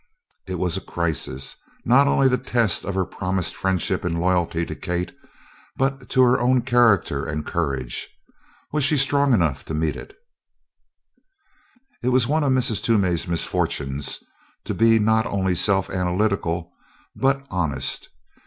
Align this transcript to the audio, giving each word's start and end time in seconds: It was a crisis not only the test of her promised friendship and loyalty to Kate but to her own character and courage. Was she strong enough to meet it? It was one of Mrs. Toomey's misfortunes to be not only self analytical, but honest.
It 0.47 0.57
was 0.57 0.75
a 0.77 0.81
crisis 0.81 1.57
not 1.85 2.07
only 2.07 2.27
the 2.27 2.39
test 2.39 2.85
of 2.85 2.95
her 2.95 3.05
promised 3.05 3.55
friendship 3.55 4.03
and 4.03 4.19
loyalty 4.19 4.65
to 4.65 4.73
Kate 4.73 5.11
but 5.77 6.09
to 6.09 6.23
her 6.23 6.39
own 6.39 6.63
character 6.63 7.23
and 7.23 7.45
courage. 7.45 8.09
Was 8.71 8.83
she 8.83 8.97
strong 8.97 9.31
enough 9.31 9.63
to 9.65 9.75
meet 9.75 9.95
it? 9.95 10.17
It 12.01 12.09
was 12.09 12.25
one 12.25 12.43
of 12.43 12.51
Mrs. 12.51 12.81
Toomey's 12.81 13.27
misfortunes 13.27 14.23
to 14.65 14.73
be 14.73 14.97
not 14.97 15.27
only 15.27 15.53
self 15.53 15.87
analytical, 15.91 16.71
but 17.15 17.45
honest. 17.51 18.09